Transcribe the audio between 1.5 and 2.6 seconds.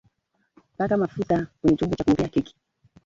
kwenye chombo cha kuokea keki